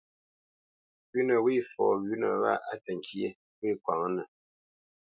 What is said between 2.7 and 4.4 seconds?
á təŋkyé, ŋgwê kwǎŋnə.